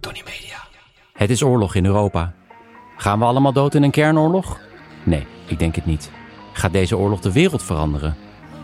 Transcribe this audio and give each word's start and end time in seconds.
Tony 0.00 0.22
Media. 0.24 0.66
Het 1.12 1.30
is 1.30 1.42
oorlog 1.42 1.74
in 1.74 1.86
Europa. 1.86 2.34
Gaan 2.96 3.18
we 3.18 3.24
allemaal 3.24 3.52
dood 3.52 3.74
in 3.74 3.82
een 3.82 3.90
kernoorlog? 3.90 4.60
Nee, 5.04 5.26
ik 5.48 5.58
denk 5.58 5.74
het 5.74 5.86
niet. 5.86 6.10
Gaat 6.52 6.72
deze 6.72 6.96
oorlog 6.96 7.20
de 7.20 7.32
wereld 7.32 7.62
veranderen? 7.62 8.16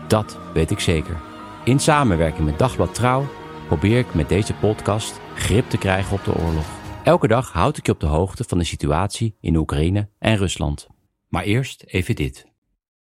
Dat 0.07 0.37
weet 0.53 0.71
ik 0.71 0.79
zeker. 0.79 1.17
In 1.63 1.79
samenwerking 1.79 2.45
met 2.45 2.59
Dagblad 2.59 2.95
Trouw 2.95 3.25
probeer 3.67 3.97
ik 3.97 4.13
met 4.13 4.29
deze 4.29 4.53
podcast 4.53 5.19
grip 5.35 5.69
te 5.69 5.77
krijgen 5.77 6.13
op 6.13 6.23
de 6.23 6.35
oorlog. 6.35 6.65
Elke 7.03 7.27
dag 7.27 7.51
houd 7.51 7.77
ik 7.77 7.85
je 7.85 7.91
op 7.91 7.99
de 7.99 8.05
hoogte 8.05 8.43
van 8.43 8.57
de 8.57 8.63
situatie 8.63 9.37
in 9.39 9.55
Oekraïne 9.55 10.09
en 10.19 10.37
Rusland. 10.37 10.87
Maar 11.27 11.43
eerst 11.43 11.83
even 11.83 12.15
dit. 12.15 12.45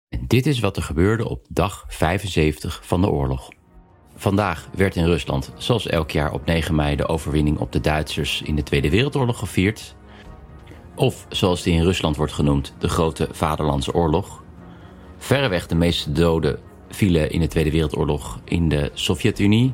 En 0.09 0.27
dit 0.27 0.45
is 0.45 0.59
wat 0.59 0.77
er 0.77 0.83
gebeurde 0.83 1.29
op 1.29 1.45
dag 1.49 1.85
75 1.87 2.81
van 2.83 3.01
de 3.01 3.09
oorlog. 3.09 3.49
Vandaag 4.21 4.69
werd 4.73 4.95
in 4.95 5.05
Rusland, 5.05 5.53
zoals 5.57 5.87
elk 5.87 6.11
jaar 6.11 6.31
op 6.33 6.45
9 6.45 6.75
mei, 6.75 6.95
de 6.95 7.07
overwinning 7.07 7.57
op 7.57 7.71
de 7.71 7.79
Duitsers 7.79 8.41
in 8.41 8.55
de 8.55 8.63
Tweede 8.63 8.89
Wereldoorlog 8.89 9.39
gevierd. 9.39 9.95
Of 10.95 11.25
zoals 11.29 11.63
die 11.63 11.73
in 11.73 11.83
Rusland 11.83 12.15
wordt 12.15 12.33
genoemd, 12.33 12.75
de 12.77 12.89
Grote 12.89 13.27
Vaderlandse 13.31 13.93
Oorlog. 13.93 14.43
Verreweg 15.17 15.67
de 15.67 15.75
meeste 15.75 16.11
doden 16.11 16.59
vielen 16.89 17.31
in 17.31 17.39
de 17.39 17.47
Tweede 17.47 17.71
Wereldoorlog 17.71 18.39
in 18.43 18.69
de 18.69 18.91
Sovjet-Unie. 18.93 19.73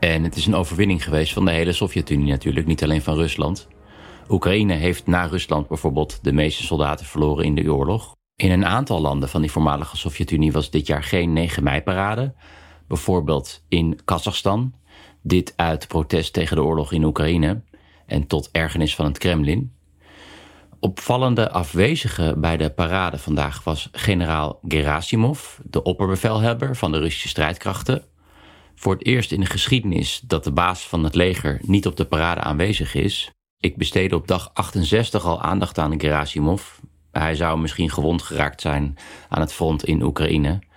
En 0.00 0.24
het 0.24 0.36
is 0.36 0.46
een 0.46 0.54
overwinning 0.54 1.04
geweest 1.04 1.32
van 1.32 1.44
de 1.44 1.50
hele 1.50 1.72
Sovjet-Unie 1.72 2.30
natuurlijk, 2.30 2.66
niet 2.66 2.82
alleen 2.82 3.02
van 3.02 3.16
Rusland. 3.16 3.68
Oekraïne 4.28 4.74
heeft 4.74 5.06
na 5.06 5.24
Rusland 5.24 5.68
bijvoorbeeld 5.68 6.18
de 6.22 6.32
meeste 6.32 6.62
soldaten 6.62 7.06
verloren 7.06 7.44
in 7.44 7.54
de 7.54 7.72
oorlog. 7.72 8.14
In 8.36 8.50
een 8.50 8.66
aantal 8.66 9.00
landen 9.00 9.28
van 9.28 9.40
die 9.40 9.50
voormalige 9.50 9.96
Sovjet-Unie 9.96 10.52
was 10.52 10.70
dit 10.70 10.86
jaar 10.86 11.02
geen 11.02 11.32
9 11.32 11.62
mei-parade. 11.62 12.34
Bijvoorbeeld 12.90 13.64
in 13.68 13.98
Kazachstan. 14.04 14.74
Dit 15.22 15.52
uit 15.56 15.88
protest 15.88 16.32
tegen 16.32 16.56
de 16.56 16.62
oorlog 16.62 16.92
in 16.92 17.04
Oekraïne 17.04 17.62
en 18.06 18.26
tot 18.26 18.48
ergernis 18.52 18.94
van 18.94 19.04
het 19.04 19.18
Kremlin. 19.18 19.72
Opvallende 20.80 21.50
afwezige 21.50 22.34
bij 22.36 22.56
de 22.56 22.70
parade 22.70 23.18
vandaag 23.18 23.64
was 23.64 23.88
generaal 23.92 24.58
Gerasimov, 24.68 25.58
de 25.64 25.82
opperbevelhebber 25.82 26.76
van 26.76 26.92
de 26.92 26.98
Russische 26.98 27.28
strijdkrachten. 27.28 28.04
Voor 28.74 28.92
het 28.92 29.06
eerst 29.06 29.32
in 29.32 29.40
de 29.40 29.46
geschiedenis 29.46 30.20
dat 30.26 30.44
de 30.44 30.52
baas 30.52 30.88
van 30.88 31.04
het 31.04 31.14
leger 31.14 31.60
niet 31.62 31.86
op 31.86 31.96
de 31.96 32.04
parade 32.04 32.40
aanwezig 32.40 32.94
is. 32.94 33.30
Ik 33.58 33.76
besteedde 33.76 34.16
op 34.16 34.28
dag 34.28 34.50
68 34.52 35.24
al 35.24 35.42
aandacht 35.42 35.78
aan 35.78 36.00
Gerasimov. 36.00 36.62
Hij 37.12 37.34
zou 37.34 37.60
misschien 37.60 37.90
gewond 37.90 38.22
geraakt 38.22 38.60
zijn 38.60 38.96
aan 39.28 39.40
het 39.40 39.52
front 39.52 39.84
in 39.84 40.02
Oekraïne. 40.02 40.68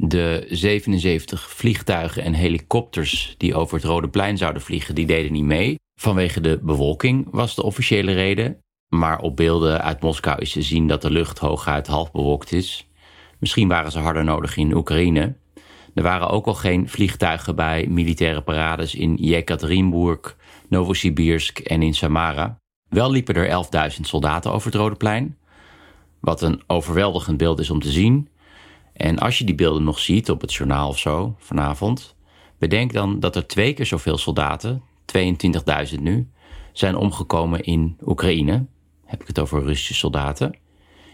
De 0.00 0.46
77 0.48 1.50
vliegtuigen 1.50 2.22
en 2.22 2.32
helikopters 2.32 3.34
die 3.38 3.54
over 3.54 3.76
het 3.76 3.84
Rode 3.84 4.08
Plein 4.08 4.38
zouden 4.38 4.62
vliegen, 4.62 4.94
die 4.94 5.06
deden 5.06 5.32
niet 5.32 5.44
mee. 5.44 5.78
Vanwege 6.00 6.40
de 6.40 6.58
bewolking 6.62 7.28
was 7.30 7.54
de 7.54 7.62
officiële 7.62 8.12
reden. 8.12 8.58
Maar 8.88 9.20
op 9.20 9.36
beelden 9.36 9.82
uit 9.82 10.00
Moskou 10.00 10.40
is 10.40 10.52
te 10.52 10.62
zien 10.62 10.86
dat 10.86 11.02
de 11.02 11.10
lucht 11.10 11.38
hooguit 11.38 11.86
half 11.86 12.12
bewolkt 12.12 12.52
is. 12.52 12.88
Misschien 13.38 13.68
waren 13.68 13.92
ze 13.92 13.98
harder 13.98 14.24
nodig 14.24 14.56
in 14.56 14.74
Oekraïne. 14.74 15.36
Er 15.94 16.02
waren 16.02 16.28
ook 16.28 16.46
al 16.46 16.54
geen 16.54 16.88
vliegtuigen 16.88 17.56
bij 17.56 17.86
militaire 17.88 18.40
parades 18.40 18.94
in 18.94 19.14
Yekaterinburg, 19.14 20.36
Novosibirsk 20.68 21.58
en 21.58 21.82
in 21.82 21.94
Samara. 21.94 22.56
Wel 22.88 23.10
liepen 23.10 23.34
er 23.34 23.64
11.000 23.92 24.00
soldaten 24.00 24.52
over 24.52 24.70
het 24.70 24.80
Rode 24.80 24.96
Plein. 24.96 25.36
Wat 26.20 26.42
een 26.42 26.62
overweldigend 26.66 27.36
beeld 27.36 27.60
is 27.60 27.70
om 27.70 27.80
te 27.80 27.90
zien. 27.90 28.28
En 28.98 29.18
als 29.18 29.38
je 29.38 29.44
die 29.44 29.54
beelden 29.54 29.84
nog 29.84 29.98
ziet 29.98 30.30
op 30.30 30.40
het 30.40 30.54
journaal 30.54 30.88
of 30.88 30.98
zo 30.98 31.34
vanavond, 31.38 32.16
bedenk 32.58 32.92
dan 32.92 33.20
dat 33.20 33.36
er 33.36 33.46
twee 33.46 33.72
keer 33.72 33.86
zoveel 33.86 34.18
soldaten, 34.18 34.82
22.000 35.92 36.00
nu, 36.00 36.28
zijn 36.72 36.96
omgekomen 36.96 37.62
in 37.62 37.98
Oekraïne. 38.06 38.66
Heb 39.04 39.20
ik 39.20 39.26
het 39.26 39.38
over 39.38 39.62
Russische 39.62 39.94
soldaten. 39.94 40.54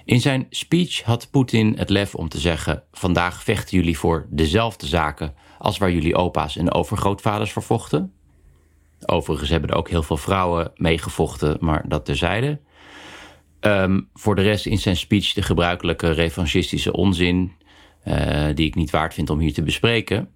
In 0.04 0.20
zijn 0.20 0.46
speech 0.50 1.02
had 1.02 1.30
Poetin 1.30 1.74
het 1.76 1.90
lef 1.90 2.14
om 2.14 2.28
te 2.28 2.40
zeggen: 2.40 2.82
Vandaag 2.92 3.42
vechten 3.42 3.76
jullie 3.76 3.98
voor 3.98 4.26
dezelfde 4.30 4.86
zaken 4.86 5.34
als 5.58 5.78
waar 5.78 5.92
jullie 5.92 6.16
opa's 6.16 6.56
en 6.56 6.72
overgrootvaders 6.72 7.52
voor 7.52 7.62
vochten. 7.62 8.12
Overigens 9.06 9.50
hebben 9.50 9.70
er 9.70 9.76
ook 9.76 9.88
heel 9.88 10.02
veel 10.02 10.16
vrouwen 10.16 10.72
meegevochten, 10.76 11.56
maar 11.60 11.84
dat 11.88 12.04
terzijde. 12.04 12.60
Um, 13.60 14.08
voor 14.14 14.34
de 14.34 14.42
rest 14.42 14.66
in 14.66 14.78
zijn 14.78 14.96
speech 14.96 15.32
de 15.32 15.42
gebruikelijke 15.42 16.10
revanchistische 16.10 16.92
onzin, 16.92 17.52
uh, 18.04 18.46
die 18.54 18.66
ik 18.66 18.74
niet 18.74 18.90
waard 18.90 19.14
vind 19.14 19.30
om 19.30 19.38
hier 19.38 19.52
te 19.52 19.62
bespreken. 19.62 20.28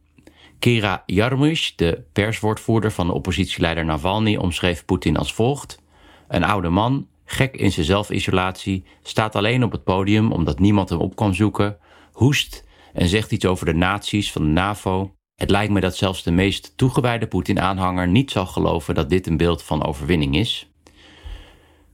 Kira 0.58 1.02
Yarmysh, 1.06 1.70
de 1.76 2.04
perswoordvoerder 2.12 2.92
van 2.92 3.06
de 3.06 3.12
oppositieleider 3.12 3.84
Navalny, 3.84 4.36
omschreef 4.36 4.84
Poetin 4.84 5.16
als 5.16 5.34
volgt: 5.34 5.82
Een 6.28 6.44
oude 6.44 6.68
man, 6.68 7.06
gek 7.24 7.56
in 7.56 7.72
zijn 7.72 7.86
zelfisolatie, 7.86 8.84
staat 9.02 9.36
alleen 9.36 9.64
op 9.64 9.72
het 9.72 9.84
podium 9.84 10.32
omdat 10.32 10.58
niemand 10.58 10.88
hem 10.88 10.98
op 10.98 11.16
kwam 11.16 11.34
zoeken, 11.34 11.76
hoest 12.12 12.66
en 12.92 13.08
zegt 13.08 13.32
iets 13.32 13.46
over 13.46 13.66
de 13.66 13.74
naties 13.74 14.32
van 14.32 14.42
de 14.42 14.48
NAVO. 14.48 15.12
Het 15.34 15.50
lijkt 15.50 15.72
me 15.72 15.80
dat 15.80 15.96
zelfs 15.96 16.22
de 16.22 16.30
meest 16.30 16.72
toegewijde 16.76 17.26
Poetin-aanhanger 17.26 18.08
niet 18.08 18.30
zal 18.30 18.46
geloven 18.46 18.94
dat 18.94 19.10
dit 19.10 19.26
een 19.26 19.36
beeld 19.36 19.62
van 19.62 19.84
overwinning 19.84 20.36
is. 20.36 20.70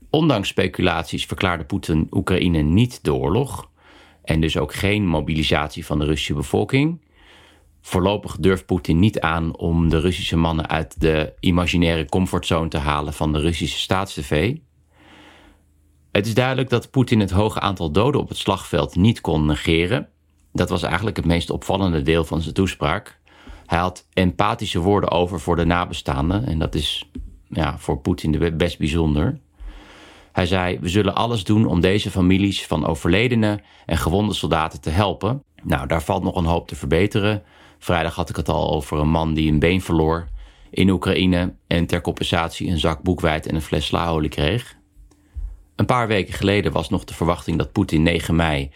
Ondanks 0.09 0.47
speculaties 0.47 1.25
verklaarde 1.25 1.63
Poetin 1.65 2.07
Oekraïne 2.11 2.61
niet 2.61 3.03
de 3.03 3.13
oorlog 3.13 3.69
en 4.25 4.41
dus 4.41 4.57
ook 4.57 4.73
geen 4.73 5.07
mobilisatie 5.07 5.85
van 5.85 5.99
de 5.99 6.05
Russische 6.05 6.33
bevolking. 6.33 7.01
Voorlopig 7.81 8.37
durft 8.37 8.65
Poetin 8.65 8.99
niet 8.99 9.19
aan 9.19 9.57
om 9.57 9.89
de 9.89 9.99
Russische 9.99 10.37
mannen 10.37 10.67
uit 10.67 11.01
de 11.01 11.33
imaginaire 11.39 12.05
comfortzone 12.05 12.69
te 12.69 12.77
halen 12.77 13.13
van 13.13 13.33
de 13.33 13.39
Russische 13.39 13.79
staatstv. 13.79 14.55
Het 16.11 16.27
is 16.27 16.33
duidelijk 16.33 16.69
dat 16.69 16.91
Poetin 16.91 17.19
het 17.19 17.31
hoge 17.31 17.59
aantal 17.59 17.91
doden 17.91 18.21
op 18.21 18.29
het 18.29 18.37
slagveld 18.37 18.95
niet 18.95 19.21
kon 19.21 19.45
negeren. 19.45 20.09
Dat 20.53 20.69
was 20.69 20.83
eigenlijk 20.83 21.15
het 21.15 21.25
meest 21.25 21.49
opvallende 21.49 22.01
deel 22.01 22.23
van 22.23 22.41
zijn 22.41 22.53
toespraak. 22.53 23.19
Hij 23.65 23.79
had 23.79 24.07
empathische 24.13 24.79
woorden 24.79 25.11
over 25.11 25.39
voor 25.39 25.55
de 25.55 25.65
nabestaanden 25.65 26.45
en 26.45 26.59
dat 26.59 26.75
is 26.75 27.09
ja, 27.49 27.77
voor 27.77 27.99
Poetin 27.99 28.57
best 28.57 28.77
bijzonder. 28.77 29.39
Hij 30.35 30.45
zei: 30.45 30.79
We 30.79 30.89
zullen 30.89 31.15
alles 31.15 31.43
doen 31.43 31.65
om 31.65 31.81
deze 31.81 32.11
families 32.11 32.65
van 32.65 32.85
overledene 32.85 33.61
en 33.85 33.97
gewonde 33.97 34.33
soldaten 34.33 34.81
te 34.81 34.89
helpen. 34.89 35.43
Nou, 35.63 35.87
daar 35.87 36.03
valt 36.03 36.23
nog 36.23 36.35
een 36.35 36.45
hoop 36.45 36.67
te 36.67 36.75
verbeteren. 36.75 37.43
Vrijdag 37.79 38.15
had 38.15 38.29
ik 38.29 38.35
het 38.35 38.49
al 38.49 38.71
over 38.71 38.99
een 38.99 39.09
man 39.09 39.33
die 39.33 39.51
een 39.51 39.59
been 39.59 39.81
verloor 39.81 40.27
in 40.69 40.89
Oekraïne 40.89 41.53
en 41.67 41.85
ter 41.85 42.01
compensatie 42.01 42.69
een 42.69 42.79
zak 42.79 43.01
boekwijd 43.01 43.47
en 43.47 43.55
een 43.55 43.61
fles 43.61 43.85
slaolie 43.85 44.29
kreeg. 44.29 44.77
Een 45.75 45.85
paar 45.85 46.07
weken 46.07 46.33
geleden 46.33 46.71
was 46.71 46.89
nog 46.89 47.03
de 47.03 47.13
verwachting 47.13 47.57
dat 47.57 47.71
Poetin 47.71 48.03
9 48.03 48.35
mei 48.35 48.71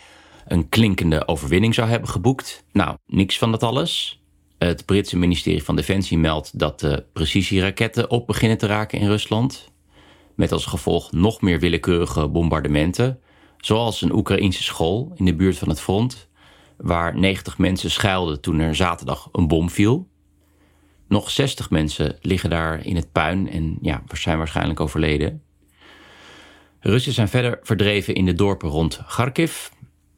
een 0.47 0.69
klinkende 0.69 1.27
overwinning 1.27 1.73
zou 1.73 1.89
hebben 1.89 2.09
geboekt. 2.09 2.63
Nou, 2.71 2.97
niks 3.05 3.37
van 3.37 3.51
dat 3.51 3.63
alles. 3.63 4.21
Het 4.57 4.85
Britse 4.85 5.17
ministerie 5.17 5.63
van 5.63 5.75
Defensie 5.75 6.17
meldt 6.17 6.59
dat 6.59 6.79
de 6.79 7.05
precisieraketten 7.13 8.09
op 8.09 8.27
beginnen 8.27 8.57
te 8.57 8.67
raken 8.67 8.99
in 8.99 9.07
Rusland. 9.07 9.71
Met 10.39 10.51
als 10.51 10.65
gevolg 10.65 11.11
nog 11.11 11.41
meer 11.41 11.59
willekeurige 11.59 12.27
bombardementen. 12.27 13.19
Zoals 13.57 14.01
een 14.01 14.15
Oekraïnse 14.15 14.63
school 14.63 15.11
in 15.15 15.25
de 15.25 15.35
buurt 15.35 15.57
van 15.57 15.69
het 15.69 15.81
front, 15.81 16.29
waar 16.77 17.17
90 17.17 17.57
mensen 17.57 17.91
schuilden 17.91 18.41
toen 18.41 18.59
er 18.59 18.75
zaterdag 18.75 19.29
een 19.31 19.47
bom 19.47 19.69
viel. 19.69 20.07
Nog 21.07 21.31
60 21.31 21.69
mensen 21.69 22.17
liggen 22.21 22.49
daar 22.49 22.85
in 22.85 22.95
het 22.95 23.11
puin 23.11 23.49
en 23.49 23.77
ja, 23.81 24.03
zijn 24.13 24.37
waarschijnlijk 24.37 24.79
overleden. 24.79 25.41
Russen 26.79 27.13
zijn 27.13 27.29
verder 27.29 27.59
verdreven 27.61 28.15
in 28.15 28.25
de 28.25 28.33
dorpen 28.33 28.69
rond 28.69 29.01
Kharkiv. 29.07 29.69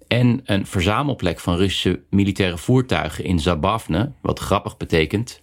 En 0.07 0.41
een 0.43 0.65
verzamelplek 0.65 1.39
van 1.39 1.55
Russische 1.55 2.01
militaire 2.09 2.57
voertuigen 2.57 3.23
in 3.23 3.39
Zabavne, 3.39 4.11
wat 4.21 4.39
grappig 4.39 4.77
betekent, 4.77 5.41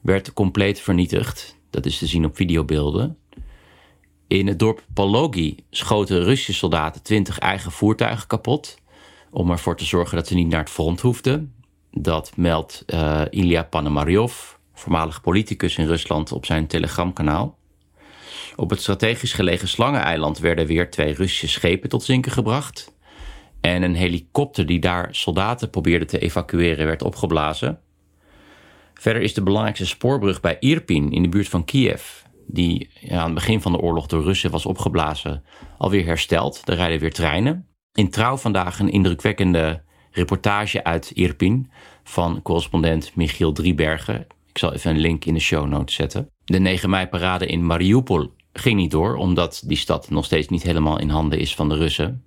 werd 0.00 0.32
compleet 0.32 0.80
vernietigd. 0.80 1.58
Dat 1.70 1.86
is 1.86 1.98
te 1.98 2.06
zien 2.06 2.24
op 2.24 2.36
videobeelden. 2.36 3.18
In 4.34 4.46
het 4.46 4.58
dorp 4.58 4.84
Palogi 4.94 5.56
schoten 5.70 6.24
Russische 6.24 6.52
soldaten 6.52 7.02
20 7.02 7.38
eigen 7.38 7.72
voertuigen 7.72 8.26
kapot. 8.26 8.78
Om 9.30 9.50
ervoor 9.50 9.76
te 9.76 9.84
zorgen 9.84 10.16
dat 10.16 10.26
ze 10.26 10.34
niet 10.34 10.48
naar 10.48 10.60
het 10.60 10.70
front 10.70 11.00
hoefden. 11.00 11.54
Dat 11.90 12.32
meldt 12.36 12.84
uh, 12.86 13.22
Ilya 13.30 13.62
Panamaryov, 13.62 14.52
voormalig 14.72 15.20
politicus 15.20 15.78
in 15.78 15.86
Rusland, 15.86 16.32
op 16.32 16.46
zijn 16.46 16.66
telegramkanaal. 16.66 17.58
Op 18.56 18.70
het 18.70 18.80
strategisch 18.80 19.32
gelegen 19.32 19.68
Slangeneiland 19.68 20.38
werden 20.38 20.66
weer 20.66 20.90
twee 20.90 21.14
Russische 21.14 21.48
schepen 21.48 21.88
tot 21.88 22.02
zinken 22.02 22.32
gebracht. 22.32 22.94
En 23.60 23.82
een 23.82 23.94
helikopter 23.94 24.66
die 24.66 24.80
daar 24.80 25.08
soldaten 25.10 25.70
probeerde 25.70 26.04
te 26.04 26.18
evacueren 26.18 26.86
werd 26.86 27.02
opgeblazen. 27.02 27.80
Verder 28.94 29.22
is 29.22 29.34
de 29.34 29.42
belangrijkste 29.42 29.86
spoorbrug 29.86 30.40
bij 30.40 30.56
Irpin 30.60 31.12
in 31.12 31.22
de 31.22 31.28
buurt 31.28 31.48
van 31.48 31.64
Kiev, 31.64 32.22
die 32.46 32.90
aan 33.10 33.24
het 33.24 33.34
begin 33.34 33.60
van 33.60 33.72
de 33.72 33.78
oorlog 33.78 34.06
door 34.06 34.22
Russen 34.22 34.50
was 34.50 34.66
opgeblazen, 34.66 35.44
alweer 35.78 36.06
hersteld. 36.06 36.62
Er 36.64 36.74
rijden 36.74 37.00
weer 37.00 37.12
treinen. 37.12 37.66
In 37.92 38.10
trouw 38.10 38.36
vandaag 38.36 38.78
een 38.78 38.90
indrukwekkende 38.90 39.82
reportage 40.10 40.84
uit 40.84 41.10
Irpin 41.10 41.70
van 42.04 42.42
correspondent 42.42 43.14
Michiel 43.14 43.52
Driebergen. 43.52 44.26
Ik 44.48 44.58
zal 44.58 44.72
even 44.72 44.90
een 44.90 45.00
link 45.00 45.24
in 45.24 45.34
de 45.34 45.40
show 45.40 45.66
notes 45.66 45.94
zetten. 45.94 46.30
De 46.44 46.58
9 46.58 46.90
mei 46.90 47.06
parade 47.06 47.46
in 47.46 47.66
Mariupol 47.66 48.32
ging 48.52 48.76
niet 48.76 48.90
door, 48.90 49.16
omdat 49.16 49.62
die 49.66 49.76
stad 49.76 50.10
nog 50.10 50.24
steeds 50.24 50.48
niet 50.48 50.62
helemaal 50.62 50.98
in 50.98 51.08
handen 51.08 51.38
is 51.38 51.54
van 51.54 51.68
de 51.68 51.76
Russen. 51.76 52.24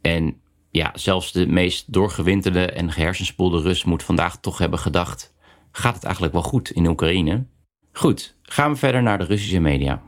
En 0.00 0.40
ja, 0.70 0.90
zelfs 0.94 1.32
de 1.32 1.46
meest 1.46 1.92
doorgewinterde 1.92 2.66
en 2.66 2.92
gehersenspoelde 2.92 3.60
Rus 3.60 3.84
moet 3.84 4.02
vandaag 4.02 4.40
toch 4.40 4.58
hebben 4.58 4.78
gedacht: 4.78 5.34
gaat 5.72 5.94
het 5.94 6.04
eigenlijk 6.04 6.34
wel 6.34 6.42
goed 6.42 6.70
in 6.70 6.86
Oekraïne? 6.86 7.46
Goed, 7.92 8.36
gaan 8.52 8.72
we 8.72 8.78
verder 8.78 9.02
naar 9.02 9.18
de 9.18 9.24
Russische 9.24 9.60
media. 9.60 10.02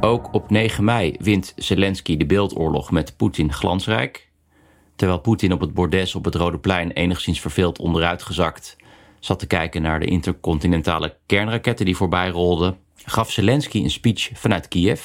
Ook 0.00 0.32
op 0.34 0.50
9 0.50 0.84
mei 0.84 1.16
wint 1.20 1.52
Zelensky 1.56 2.16
de 2.16 2.26
beeldoorlog 2.26 2.90
met 2.90 3.16
Poetin 3.16 3.52
glansrijk. 3.52 4.28
Terwijl 4.96 5.20
Poetin 5.20 5.52
op 5.52 5.60
het 5.60 5.74
bordes 5.74 6.14
op 6.14 6.24
het 6.24 6.34
Rode 6.34 6.58
Plein 6.58 6.90
enigszins 6.90 7.40
verveeld 7.40 7.78
onderuitgezakt 7.78 8.76
zat 9.20 9.38
te 9.38 9.46
kijken 9.46 9.82
naar 9.82 10.00
de 10.00 10.06
intercontinentale 10.06 11.16
kernraketten 11.26 11.84
die 11.84 11.96
voorbij 11.96 12.28
rolden, 12.28 12.78
gaf 13.04 13.30
Zelensky 13.30 13.82
een 13.82 13.90
speech 13.90 14.30
vanuit 14.34 14.68
Kiev, 14.68 15.02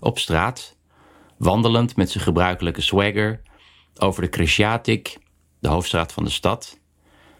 op 0.00 0.18
straat, 0.18 0.76
wandelend 1.36 1.96
met 1.96 2.10
zijn 2.10 2.24
gebruikelijke 2.24 2.80
swagger, 2.80 3.42
over 3.98 4.22
de 4.22 4.28
Kresiatik, 4.28 5.18
de 5.58 5.68
hoofdstraat 5.68 6.12
van 6.12 6.24
de 6.24 6.30
stad. 6.30 6.78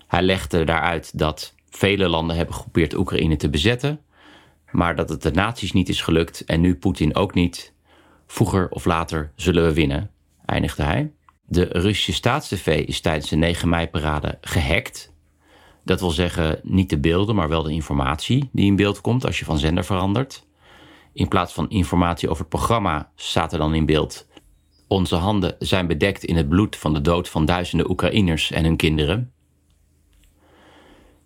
Hij 0.06 0.22
legde 0.22 0.64
daaruit 0.64 1.18
dat 1.18 1.56
vele 1.70 2.08
landen 2.08 2.36
hebben 2.36 2.54
geprobeerd 2.54 2.94
Oekraïne 2.94 3.36
te 3.36 3.50
bezetten, 3.50 4.00
maar 4.70 4.96
dat 4.96 5.08
het 5.08 5.22
de 5.22 5.30
naties 5.30 5.72
niet 5.72 5.88
is 5.88 6.02
gelukt 6.02 6.44
en 6.44 6.60
nu 6.60 6.74
Poetin 6.74 7.14
ook 7.14 7.34
niet. 7.34 7.72
Vroeger 8.26 8.68
of 8.68 8.84
later 8.84 9.32
zullen 9.36 9.64
we 9.64 9.74
winnen, 9.74 10.10
eindigde 10.44 10.82
hij. 10.82 11.12
De 11.46 11.64
Russische 11.64 12.12
staatstv 12.12 12.82
is 12.86 13.00
tijdens 13.00 13.28
de 13.28 13.36
9 13.36 13.68
mei-parade 13.68 14.38
gehackt 14.40 15.12
dat 15.88 16.00
wil 16.00 16.10
zeggen 16.10 16.60
niet 16.62 16.90
de 16.90 16.98
beelden, 16.98 17.34
maar 17.34 17.48
wel 17.48 17.62
de 17.62 17.72
informatie 17.72 18.48
die 18.52 18.66
in 18.66 18.76
beeld 18.76 19.00
komt 19.00 19.26
als 19.26 19.38
je 19.38 19.44
van 19.44 19.58
zender 19.58 19.84
verandert. 19.84 20.46
In 21.12 21.28
plaats 21.28 21.52
van 21.52 21.70
informatie 21.70 22.28
over 22.28 22.40
het 22.40 22.50
programma 22.50 23.10
staat 23.14 23.52
er 23.52 23.58
dan 23.58 23.74
in 23.74 23.86
beeld. 23.86 24.26
Onze 24.88 25.14
handen 25.14 25.56
zijn 25.58 25.86
bedekt 25.86 26.24
in 26.24 26.36
het 26.36 26.48
bloed 26.48 26.76
van 26.76 26.94
de 26.94 27.00
dood 27.00 27.28
van 27.28 27.44
duizenden 27.44 27.90
Oekraïners 27.90 28.50
en 28.50 28.64
hun 28.64 28.76
kinderen. 28.76 29.32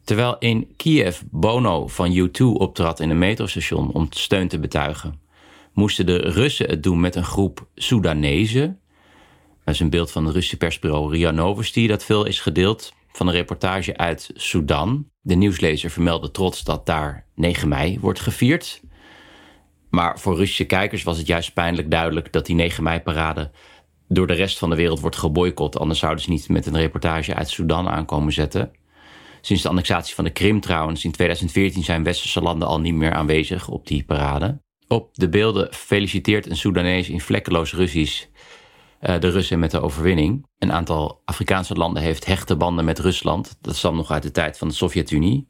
Terwijl 0.04 0.36
in 0.38 0.72
Kiev 0.76 1.20
Bono 1.30 1.86
van 1.86 2.14
U2 2.16 2.42
optrad 2.42 3.00
in 3.00 3.10
een 3.10 3.18
metrostation 3.18 3.92
om 3.92 4.06
steun 4.10 4.48
te 4.48 4.58
betuigen, 4.58 5.20
moesten 5.72 6.06
de 6.06 6.16
Russen 6.16 6.68
het 6.68 6.82
doen 6.82 7.00
met 7.00 7.14
een 7.14 7.24
groep 7.24 7.66
Soedanezen. 7.74 8.80
Dat 9.64 9.74
is 9.74 9.80
een 9.80 9.90
beeld 9.90 10.10
van 10.10 10.24
het 10.24 10.34
Russische 10.34 10.56
persbureau 10.56 11.12
RIA 11.12 11.30
Novosti 11.30 11.86
dat 11.86 12.04
veel 12.04 12.24
is 12.24 12.40
gedeeld 12.40 12.92
van 13.12 13.26
een 13.26 13.32
reportage 13.32 13.96
uit 13.96 14.30
Sudan. 14.34 15.06
De 15.20 15.34
nieuwslezer 15.34 15.90
vermeldde 15.90 16.30
trots 16.30 16.64
dat 16.64 16.86
daar 16.86 17.26
9 17.34 17.68
mei 17.68 17.98
wordt 18.00 18.20
gevierd. 18.20 18.80
Maar 19.90 20.20
voor 20.20 20.36
Russische 20.36 20.64
kijkers 20.64 21.02
was 21.02 21.18
het 21.18 21.26
juist 21.26 21.54
pijnlijk 21.54 21.90
duidelijk 21.90 22.32
dat 22.32 22.46
die 22.46 22.54
9 22.54 22.82
mei-parade 22.82 23.50
door 24.08 24.26
de 24.26 24.32
rest 24.32 24.58
van 24.58 24.70
de 24.70 24.76
wereld 24.76 25.00
wordt 25.00 25.16
geboycott. 25.16 25.78
Anders 25.78 25.98
zouden 25.98 26.24
ze 26.24 26.30
niet 26.30 26.48
met 26.48 26.66
een 26.66 26.76
reportage 26.76 27.34
uit 27.34 27.50
Sudan 27.50 27.88
aankomen 27.88 28.32
zetten. 28.32 28.70
Sinds 29.44 29.62
de 29.62 29.68
annexatie 29.68 30.14
van 30.14 30.24
de 30.24 30.30
Krim 30.30 30.60
trouwens 30.60 31.04
in 31.04 31.12
2014 31.12 31.84
zijn 31.84 32.02
westerse 32.02 32.40
landen 32.40 32.68
al 32.68 32.80
niet 32.80 32.94
meer 32.94 33.12
aanwezig 33.12 33.68
op 33.68 33.86
die 33.86 34.04
parade. 34.04 34.60
Op 34.88 35.08
de 35.12 35.28
beelden 35.28 35.74
feliciteert 35.74 36.50
een 36.50 36.56
Soedanees 36.56 37.08
in 37.08 37.20
vlekkeloos 37.20 37.72
Russisch 37.72 38.24
eh, 38.98 39.20
de 39.20 39.28
Russen 39.28 39.58
met 39.58 39.70
de 39.70 39.80
overwinning. 39.80 40.46
Een 40.58 40.72
aantal 40.72 41.20
Afrikaanse 41.24 41.74
landen 41.74 42.02
heeft 42.02 42.26
hechte 42.26 42.56
banden 42.56 42.84
met 42.84 42.98
Rusland. 42.98 43.56
Dat 43.60 43.76
stamt 43.76 43.96
nog 43.96 44.10
uit 44.10 44.22
de 44.22 44.30
tijd 44.30 44.58
van 44.58 44.68
de 44.68 44.74
Sovjet-Unie. 44.74 45.48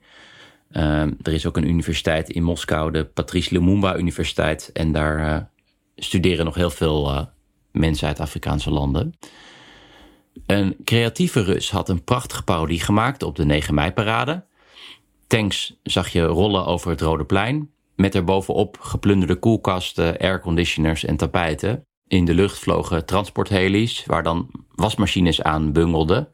Ehm, 0.71 1.13
er 1.23 1.33
is 1.33 1.47
ook 1.47 1.57
een 1.57 1.69
universiteit 1.69 2.31
in 2.31 2.43
Moskou, 2.43 2.91
de 2.91 3.05
Patrice 3.05 3.53
Lumumba 3.53 3.97
Universiteit. 3.97 4.71
En 4.73 4.93
daar 4.93 5.19
uh, 5.19 5.37
studeren 5.97 6.45
nog 6.45 6.55
heel 6.55 6.71
veel 6.71 7.29
mensen 7.71 8.09
uit 8.09 8.21
Afrikaanse 8.21 8.71
landen. 8.71 9.15
Een 10.47 10.77
creatieve 10.85 11.43
Rus 11.43 11.71
had 11.71 11.89
een 11.89 12.05
prachtige 12.05 12.43
parodie 12.43 12.81
gemaakt 12.81 13.23
op 13.23 13.37
de 13.37 13.45
9 13.45 13.75
mei-parade. 13.75 14.45
Tanks 15.27 15.77
zag 15.83 16.09
je 16.09 16.23
rollen 16.23 16.67
over 16.67 16.91
het 16.91 17.01
Rode 17.01 17.25
Plein. 17.25 17.71
Met 17.97 18.15
erbovenop 18.15 18.77
geplunderde 18.81 19.37
koelkasten, 19.37 20.19
airconditioners 20.19 21.05
en 21.05 21.17
tapijten. 21.17 21.87
In 22.07 22.25
de 22.25 22.35
lucht 22.35 22.59
vlogen 22.59 23.07
transportheli's, 23.07 24.05
waar 24.07 24.23
dan 24.23 24.51
wasmachines 24.75 25.43
aan 25.43 25.73
bungelden. 25.73 26.29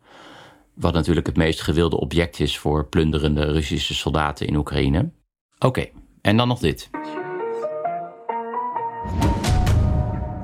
Wat 0.74 0.92
natuurlijk 0.92 1.26
het 1.26 1.36
meest 1.36 1.62
gewilde 1.62 1.96
object 1.96 2.40
is 2.40 2.58
voor 2.58 2.86
plunderende 2.86 3.44
Russische 3.44 3.94
soldaten 3.94 4.46
in 4.46 4.56
Oekraïne. 4.56 5.10
Oké, 5.58 5.86
en 6.20 6.36
dan 6.36 6.48
nog 6.48 6.58
dit. 6.58 6.90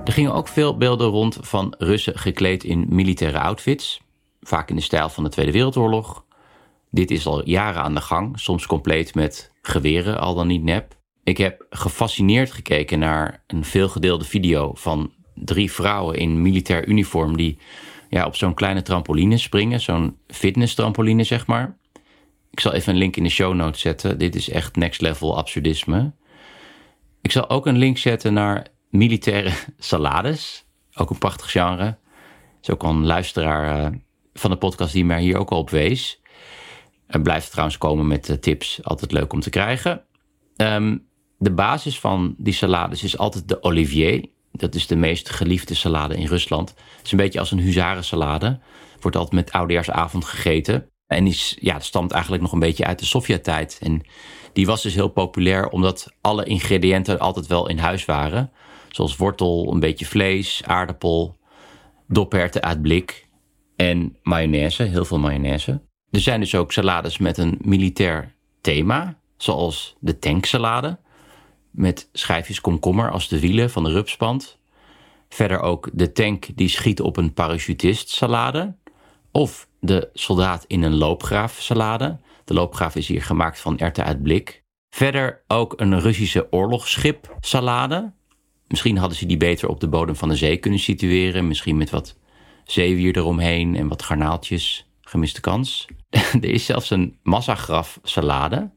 Er 0.05 0.13
gingen 0.13 0.35
ook 0.35 0.49
veel 0.49 0.77
beelden 0.77 1.07
rond 1.07 1.39
van 1.41 1.75
Russen 1.79 2.19
gekleed 2.19 2.65
in 2.65 2.87
militaire 2.89 3.39
outfits, 3.39 4.01
vaak 4.41 4.71
in 4.71 4.77
de 4.77 4.83
stijl 4.83 5.09
van 5.09 5.25
de 5.25 5.31
Tweede 5.31 5.53
Wereldoorlog. 5.53 6.25
Dit 6.91 7.11
is 7.11 7.27
al 7.27 7.49
jaren 7.49 7.83
aan 7.83 7.95
de 7.95 8.01
gang, 8.01 8.41
soms 8.41 8.67
compleet 8.67 9.15
met 9.15 9.53
geweren, 9.63 10.21
al 10.21 10.35
dan 10.35 10.47
niet 10.47 10.63
nep. 10.63 10.97
Ik 11.23 11.39
heb 11.39 11.67
gefascineerd 11.71 12.53
gekeken 12.53 12.99
naar 12.99 13.43
een 13.47 13.65
veelgedeelde 13.65 14.25
video 14.25 14.71
van 14.75 15.13
drie 15.35 15.73
vrouwen 15.73 16.19
in 16.19 16.43
militair 16.43 16.89
uniform 16.89 17.37
die 17.37 17.59
ja, 18.09 18.27
op 18.27 18.37
zo'n 18.37 18.55
kleine 18.55 18.83
trampoline 18.83 19.39
springen. 19.39 19.81
Zo'n 19.81 20.19
fitness 20.27 20.75
trampoline, 20.75 21.25
zeg 21.25 21.47
maar. 21.47 21.77
Ik 22.51 22.61
zal 22.61 22.73
even 22.73 22.93
een 22.93 22.99
link 22.99 23.17
in 23.17 23.23
de 23.23 23.29
show 23.29 23.55
notes 23.55 23.81
zetten. 23.81 24.19
Dit 24.19 24.35
is 24.35 24.51
echt 24.51 24.77
next 24.77 25.01
level 25.01 25.37
absurdisme. 25.37 26.13
Ik 27.23 27.33
zal 27.33 27.51
ook 27.51 27.67
een 27.67 27.79
link 27.79 27.99
zetten 27.99 28.33
naar 28.33 28.67
militaire 28.95 29.53
salades. 29.79 30.65
Ook 30.95 31.11
een 31.11 31.19
prachtig 31.19 31.51
genre. 31.51 31.99
Zo 32.61 32.77
kan 32.77 33.07
luisteraar 33.07 33.93
uh, 33.93 33.99
van 34.35 34.51
de 34.51 34.57
podcast 34.57 34.93
die 34.93 35.05
mij 35.05 35.23
hier 35.23 35.39
ook 35.39 35.51
al 35.51 35.59
op 35.59 35.71
wees. 35.71 36.21
En 37.07 37.23
blijft 37.23 37.51
trouwens 37.51 37.79
komen 37.79 38.07
met 38.07 38.29
uh, 38.29 38.37
tips. 38.37 38.85
Altijd 38.85 39.13
leuk 39.13 39.33
om 39.33 39.41
te 39.41 39.51
krijgen. 39.51 40.03
Um, 40.57 41.07
de 41.39 41.53
basis 41.53 42.01
van 42.01 42.35
die 42.39 42.53
salades 42.53 43.03
is 43.03 43.19
altijd 43.19 43.49
de 43.49 43.63
olivier. 43.63 44.27
Dat 44.53 44.75
is 44.75 44.87
de 44.87 44.97
meest 44.97 45.31
geliefde 45.31 45.75
salade 45.75 46.17
in 46.17 46.27
Rusland. 46.27 46.69
Het 46.69 47.05
is 47.05 47.13
een 47.13 47.19
beetje 47.19 47.39
als 47.39 47.51
een 47.51 47.59
huzarensalade. 47.59 48.61
Wordt 49.01 49.17
altijd 49.17 49.35
met 49.35 49.53
oudejaarsavond 49.53 50.25
gegeten. 50.25 50.89
En 51.07 51.27
is, 51.27 51.57
ja, 51.61 51.81
stamt 51.81 52.13
eigenlijk 52.13 52.43
nog 52.43 52.53
een 52.53 52.59
beetje 52.59 52.85
uit 52.85 52.99
de 52.99 53.05
Sovjet-tijd. 53.05 53.79
En 53.83 54.03
die 54.53 54.67
was 54.67 54.83
dus 54.83 54.95
heel 54.95 55.09
populair 55.09 55.69
omdat 55.69 56.13
alle 56.21 56.45
ingrediënten 56.45 57.19
altijd 57.19 57.47
wel 57.47 57.69
in 57.69 57.79
huis 57.79 58.05
waren. 58.05 58.53
Zoals 58.95 59.17
wortel, 59.17 59.73
een 59.73 59.81
beetje 59.81 60.07
vlees, 60.07 60.63
aardappel, 60.65 61.37
dopherten 62.09 62.63
uit 62.63 62.83
blik. 62.83 63.29
en 63.77 64.17
mayonaise, 64.23 64.83
heel 64.83 65.05
veel 65.05 65.19
mayonaise. 65.19 65.83
Er 66.11 66.21
zijn 66.21 66.41
dus 66.41 66.55
ook 66.55 66.73
salades 66.73 67.19
met 67.19 67.39
een 67.39 67.59
militair 67.61 68.35
thema, 68.61 69.19
zoals 69.37 69.97
de 70.01 70.19
tanksalade, 70.19 70.99
met 71.71 72.09
schijfjes 72.13 72.61
komkommer 72.61 73.11
als 73.11 73.29
de 73.29 73.41
wielen 73.41 73.71
van 73.71 73.85
de 73.85 73.91
rupspand. 73.91 74.59
Verder 75.29 75.61
ook 75.61 75.91
de 75.93 76.13
tank 76.13 76.47
die 76.55 76.69
schiet 76.69 77.01
op 77.01 77.17
een 77.17 77.33
parachutist 77.33 78.09
salade, 78.09 78.77
of 79.33 79.69
de 79.81 80.11
soldaat 80.13 80.65
in 80.67 80.83
een 80.83 80.97
loopgraaf 80.97 81.61
salade. 81.61 82.19
De 82.45 82.55
loopgraaf 82.55 82.97
is 82.97 83.09
hier 83.09 83.23
gemaakt 83.23 83.61
van 83.61 83.79
erten 83.79 84.05
uit 84.05 84.23
blik. 84.23 84.63
Verder 84.91 85.45
ook 85.47 85.81
een 85.81 86.01
Russische 86.01 86.53
oorlogsschip 86.53 87.37
salade. 87.41 88.13
Misschien 88.69 88.97
hadden 88.97 89.19
ze 89.19 89.27
die 89.27 89.37
beter 89.37 89.69
op 89.69 89.81
de 89.81 89.89
bodem 89.89 90.17
van 90.17 90.29
de 90.29 90.37
zee 90.37 90.57
kunnen 90.57 90.81
situeren. 90.81 91.49
Misschien 91.49 91.77
met 91.77 91.91
wat 91.91 92.17
zeewier 92.65 93.17
eromheen 93.17 93.77
en 93.77 93.89
wat 93.89 94.03
garnaaltjes. 94.03 94.89
Gemiste 95.01 95.41
kans. 95.41 95.87
er 96.43 96.45
is 96.45 96.65
zelfs 96.65 96.91
een 96.91 97.19
massagraf 97.23 97.99
salade. 98.03 98.71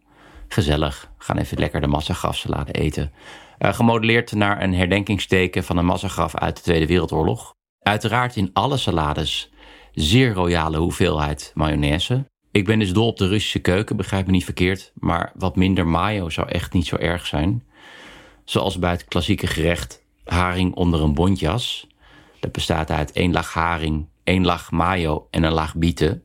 Gezellig. 0.48 1.12
Gaan 1.18 1.38
even 1.38 1.60
lekker 1.60 1.82
de 1.82 1.88
massagraf 1.88 2.38
salade 2.38 2.72
eten. 2.72 3.12
Uh, 3.60 3.74
gemodelleerd 3.74 4.32
naar 4.32 4.62
een 4.62 4.74
herdenkingsteken 4.74 5.64
van 5.64 5.78
een 5.78 5.86
massagraf 5.86 6.36
uit 6.36 6.56
de 6.56 6.62
Tweede 6.62 6.88
Wereldoorlog. 6.88 7.54
Uiteraard 7.80 8.36
in 8.36 8.50
alle 8.54 8.78
salades 8.78 9.52
zeer 9.94 10.34
royale 10.34 10.78
hoeveelheid 10.78 11.52
mayonaise. 11.54 12.26
Ik 12.52 12.66
ben 12.66 12.80
dus 12.80 12.94
dol 12.94 13.08
op 13.08 13.18
de 13.18 13.28
Russische 13.28 13.60
keuken, 13.60 13.96
begrijp 13.96 14.26
me 14.26 14.32
niet 14.32 14.44
verkeerd. 14.44 14.92
Maar 14.94 15.32
wat 15.36 15.56
minder 15.56 15.88
mayo 15.88 16.30
zou 16.30 16.48
echt 16.48 16.74
niet 16.74 16.88
zo 16.88 16.96
erg 16.96 17.26
zijn. 17.26 17.64
Zoals 18.48 18.80
bij 18.80 18.92
het 18.92 19.06
klassieke 19.06 19.48
gerecht 19.48 20.04
haring 20.24 20.76
onder 20.76 21.02
een 21.02 21.14
bontjas. 21.14 21.88
Dat 22.40 22.52
bestaat 22.52 22.92
uit 22.92 23.12
één 23.12 23.32
laag 23.32 23.54
haring, 23.54 24.08
één 24.24 24.46
laag 24.46 24.72
mayo 24.72 25.28
en 25.32 25.44
een 25.44 25.52
laag 25.52 25.76
bieten. 25.76 26.24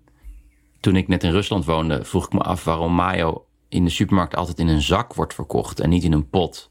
Toen 0.81 0.97
ik 0.97 1.09
net 1.09 1.25
in 1.25 1.31
Rusland 1.31 1.65
woonde, 1.65 2.05
vroeg 2.05 2.25
ik 2.25 2.33
me 2.33 2.41
af 2.41 2.65
waarom 2.65 2.93
mayo 2.93 3.47
in 3.69 3.85
de 3.85 3.91
supermarkt 3.91 4.37
altijd 4.37 4.59
in 4.59 4.69
een 4.69 4.83
zak 4.83 5.15
wordt 5.15 5.35
verkocht 5.35 5.81
en 5.81 5.89
niet 5.89 6.05
in 6.05 6.13
een 6.13 6.29
pot. 6.29 6.71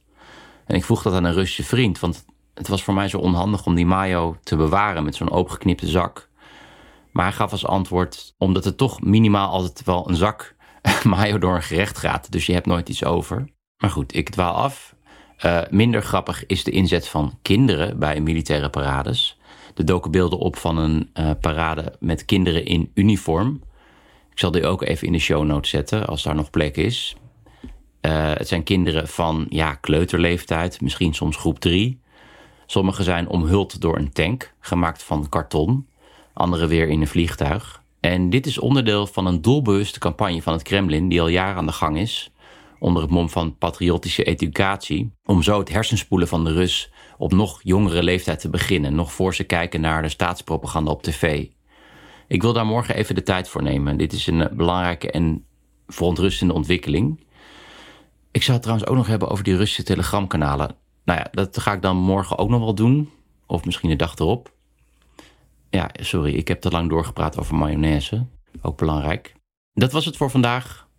En 0.66 0.76
ik 0.76 0.86
vroeg 0.86 1.02
dat 1.02 1.14
aan 1.14 1.24
een 1.24 1.34
Russische 1.34 1.64
vriend, 1.64 2.00
want 2.00 2.26
het 2.54 2.68
was 2.68 2.84
voor 2.84 2.94
mij 2.94 3.08
zo 3.08 3.18
onhandig 3.18 3.66
om 3.66 3.76
die 3.76 3.86
mayo 3.86 4.38
te 4.44 4.56
bewaren 4.56 5.04
met 5.04 5.16
zo'n 5.16 5.32
opengeknipte 5.32 5.88
zak. 5.88 6.30
Maar 7.12 7.26
hij 7.26 7.34
gaf 7.34 7.52
als 7.52 7.66
antwoord, 7.66 8.34
omdat 8.38 8.66
er 8.66 8.76
toch 8.76 9.02
minimaal 9.02 9.50
altijd 9.50 9.84
wel 9.84 10.10
een 10.10 10.16
zak 10.16 10.56
mayo 11.04 11.38
door 11.38 11.56
een 11.56 11.64
gerecht 11.64 11.98
gaat. 11.98 12.32
Dus 12.32 12.46
je 12.46 12.54
hebt 12.54 12.66
nooit 12.66 12.90
iets 12.90 13.04
over. 13.04 13.50
Maar 13.78 13.90
goed, 13.90 14.16
ik 14.16 14.30
dwaal 14.30 14.54
af. 14.54 14.96
Uh, 15.46 15.62
minder 15.70 16.02
grappig 16.02 16.46
is 16.46 16.64
de 16.64 16.72
inzet 16.72 17.08
van 17.08 17.38
kinderen 17.42 18.00
bij 18.00 18.20
militaire 18.20 18.70
parades. 18.70 19.40
Er 19.76 19.86
doken 19.86 20.12
beelden 20.12 20.40
op 20.40 20.56
van 20.56 20.78
een 20.78 21.10
uh, 21.14 21.30
parade 21.42 21.94
met 22.00 22.26
kinderen 22.26 22.66
in 22.66 22.92
uniform. 22.94 23.62
Ik 24.32 24.40
zal 24.40 24.52
die 24.52 24.66
ook 24.66 24.82
even 24.82 25.08
in 25.08 25.14
de 25.14 25.20
show 25.20 25.46
notes 25.46 25.70
zetten, 25.70 26.08
als 26.08 26.24
daar 26.24 26.36
nog 26.36 26.50
plek 26.50 26.78
is. 26.78 27.16
Uh, 28.02 28.34
het 28.34 28.48
zijn 28.48 28.64
kinderen 28.64 29.08
van 29.08 29.46
ja, 29.50 29.74
kleuterleeftijd, 29.76 30.82
misschien 30.82 31.14
soms 31.14 31.38
groep 31.38 31.60
drie. 31.60 32.00
Sommigen 32.66 33.04
zijn 33.04 33.28
omhuld 33.28 33.82
door 33.82 33.98
een 33.98 34.12
tank, 34.12 34.54
gemaakt 34.60 35.04
van 35.04 35.30
karton 35.30 35.90
andere 36.34 36.68
weer 36.68 36.88
in 36.88 37.02
een 37.02 37.08
vliegtuig. 37.08 37.82
En 38.00 38.30
dit 38.30 38.46
is 38.46 38.60
onderdeel 38.60 39.08
van 39.08 39.26
een 39.26 39.42
doelbewuste 39.42 40.00
campagne 40.00 40.42
van 40.42 40.54
het 40.54 40.64
Kremlin 40.64 41.10
die 41.10 41.22
al 41.22 41.28
jaren 41.28 41.56
aan 41.56 41.66
de 41.66 41.72
gang 41.72 41.98
is, 41.98 42.32
onder 42.82 43.02
het 43.02 43.12
mom 43.12 43.30
van 43.30 43.58
patriotische 43.58 44.24
educatie, 44.24 45.14
om 45.24 45.44
zo 45.44 45.60
het 45.60 45.70
hersenspoelen 45.70 46.28
van 46.28 46.44
de 46.44 46.54
Rus 46.54 46.92
op 47.18 47.32
nog 47.32 47.60
jongere 47.64 48.04
leeftijd 48.04 48.40
te 48.40 48.50
beginnen, 48.50 48.96
nog 48.96 49.14
voor 49.14 49.36
ze 49.36 49.44
kijken 49.44 49.82
naar 49.82 50.02
de 50.02 50.10
staatspropaganda 50.10 50.92
op 50.92 51.04
tv. 51.04 51.48
Ik 52.28 52.42
wil 52.42 52.54
daar 52.54 52.66
morgen 52.66 52.96
even 52.96 53.16
de 53.16 53.24
tijd 53.24 53.50
voor 53.50 53.64
nemen. 53.64 53.98
Dit 53.98 54.14
is 54.14 54.28
een 54.28 54.50
belangrijke 54.52 55.12
en 55.12 55.46
verontrustende 55.88 56.54
ontwikkeling. 56.54 57.26
Ik 58.32 58.42
zou 58.42 58.54
het 58.54 58.62
trouwens 58.62 58.90
ook 58.90 58.98
nog 58.98 59.08
hebben 59.08 59.30
over 59.30 59.44
die 59.44 59.56
Russische 59.56 59.84
telegramkanalen. 59.84 60.76
Nou 61.06 61.20
ja, 61.20 61.28
dat 61.32 61.60
ga 61.60 61.74
ik 61.74 61.82
dan 61.82 61.98
morgen 61.98 62.38
ook 62.38 62.50
nog 62.50 62.60
wel 62.60 62.76
doen. 62.76 63.10
Of 63.48 63.66
misschien 63.66 63.90
de 63.90 63.96
dag 63.96 64.16
erop. 64.16 64.54
Ja, 65.70 65.90
sorry, 65.94 66.34
ik 66.34 66.48
heb 66.48 66.62
te 66.62 66.70
lang 66.70 66.90
doorgepraat 66.90 67.38
over 67.40 67.56
mayonaise. 67.56 68.26
Ook 68.62 68.78
belangrijk. 68.78 69.36
Dat 69.74 69.92
was 69.92 70.06
het 70.06 70.18
voor 70.18 70.30
vandaag. 70.30 70.90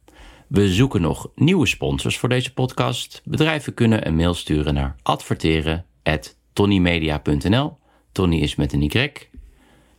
We 0.53 0.73
zoeken 0.73 1.01
nog 1.01 1.31
nieuwe 1.35 1.67
sponsors 1.67 2.19
voor 2.19 2.29
deze 2.29 2.53
podcast. 2.53 3.23
Bedrijven 3.25 3.75
kunnen 3.75 4.07
een 4.07 4.17
mail 4.17 4.35
sturen 4.35 4.75
naar 4.75 4.97
adverteren.tonnymedia.nl. 5.03 7.79
Tony 8.13 8.37
is 8.37 8.57
met 8.57 8.73
een 8.73 8.83
Y. 8.83 9.13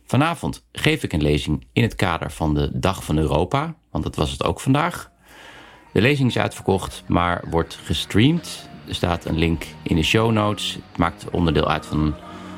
Vanavond 0.04 0.66
geef 0.72 1.02
ik 1.02 1.12
een 1.12 1.22
lezing 1.22 1.66
in 1.72 1.82
het 1.82 1.94
kader 1.94 2.30
van 2.30 2.54
de 2.54 2.70
Dag 2.72 3.04
van 3.04 3.18
Europa, 3.18 3.76
want 3.90 4.04
dat 4.04 4.16
was 4.16 4.30
het 4.30 4.44
ook 4.44 4.60
vandaag. 4.60 5.10
De 5.92 6.00
lezing 6.00 6.28
is 6.28 6.38
uitverkocht, 6.38 7.04
maar 7.06 7.44
wordt 7.50 7.78
gestreamd. 7.84 8.68
Er 8.88 8.94
staat 8.94 9.24
een 9.24 9.38
link 9.38 9.64
in 9.82 9.96
de 9.96 10.02
show 10.02 10.32
notes. 10.32 10.74
Het 10.74 10.98
maakt 10.98 11.30
onderdeel 11.30 11.68
uit 11.68 11.86
van 11.86 12.14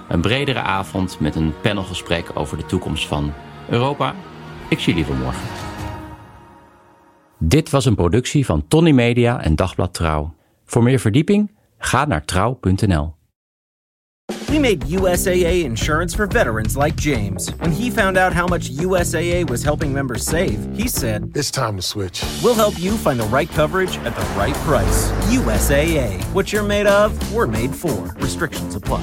een 0.09 0.21
bredere 0.21 0.61
avond 0.61 1.21
met 1.21 1.35
een 1.35 1.55
panelgesprek 1.61 2.31
over 2.35 2.57
de 2.57 2.67
toekomst 2.67 3.07
van 3.07 3.33
Europa. 3.69 4.15
Ik 4.69 4.79
zie 4.79 4.93
jullie 4.93 5.07
voor 5.07 5.17
morgen. 5.17 5.76
Dit 7.39 7.71
was 7.71 7.85
een 7.85 7.95
productie 7.95 8.45
van 8.45 8.69
Tony 8.69 8.91
Media 8.91 9.43
en 9.43 9.57
Dagblad 9.57 9.95
Trouw. 9.95 10.35
Voor 10.65 10.83
meer 10.83 10.99
verdieping 10.99 11.51
ga 11.79 12.05
naar 12.05 12.25
trouw.nl. 12.25 13.15
We 14.47 14.59
made 14.59 14.87
USAA 14.89 15.65
insurance 15.65 16.17
for 16.17 16.27
veterans 16.29 16.77
like 16.77 17.01
James. 17.01 17.51
When 17.59 17.73
he 17.73 17.91
found 17.91 18.17
out 18.17 18.33
how 18.33 18.47
much 18.47 18.71
USAA 18.71 19.45
was 19.49 19.63
helping 19.63 19.93
members 19.93 20.25
save, 20.25 20.59
he 20.77 20.89
said, 20.89 21.37
It's 21.37 21.51
time 21.51 21.77
to 21.77 21.83
switch. 21.83 22.23
We'll 22.43 22.55
help 22.55 22.75
you 22.79 22.97
find 22.97 23.21
the 23.21 23.29
right 23.29 23.51
coverage 23.55 23.99
at 24.05 24.15
the 24.15 24.27
right 24.39 24.57
price. 24.65 25.13
USAA. 25.31 26.23
What 26.33 26.53
you're 26.53 26.67
made 26.67 26.87
of, 26.87 27.11
we're 27.33 27.47
made 27.47 27.75
for. 27.75 28.15
Restrictions 28.21 28.75
apply. 28.75 29.03